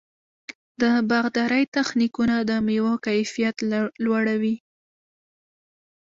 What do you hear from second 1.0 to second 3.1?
باغدارۍ تخنیکونه د مېوو